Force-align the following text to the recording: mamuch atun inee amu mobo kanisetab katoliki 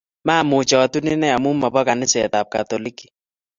mamuch 0.25 0.71
atun 0.83 1.07
inee 1.13 1.33
amu 1.37 1.49
mobo 1.61 1.79
kanisetab 1.87 2.47
katoliki 2.53 3.05